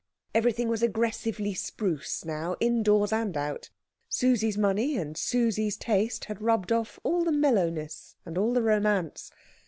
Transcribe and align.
Everything 0.33 0.67
was 0.67 0.81
aggressively 0.81 1.53
spruce 1.53 2.25
now, 2.25 2.55
indoors 2.59 3.13
and 3.13 3.37
out. 3.37 3.69
Susie's 4.09 4.57
money 4.57 4.97
and 4.97 5.15
Susie's 5.15 5.77
taste 5.77 6.25
had 6.25 6.41
rubbed 6.41 6.71
off 6.71 6.99
all 7.03 7.23
the 7.23 7.31
mellowness 7.31 8.15
and 8.25 8.35
all 8.35 8.51
the 8.51 8.63
romance. 8.63 9.29